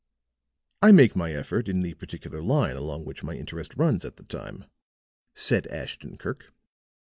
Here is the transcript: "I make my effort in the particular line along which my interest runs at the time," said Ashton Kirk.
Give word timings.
"I 0.81 0.91
make 0.91 1.15
my 1.15 1.31
effort 1.31 1.69
in 1.69 1.81
the 1.81 1.93
particular 1.93 2.41
line 2.41 2.75
along 2.75 3.05
which 3.05 3.21
my 3.21 3.35
interest 3.35 3.75
runs 3.77 4.03
at 4.03 4.15
the 4.15 4.23
time," 4.23 4.65
said 5.35 5.67
Ashton 5.67 6.17
Kirk. 6.17 6.51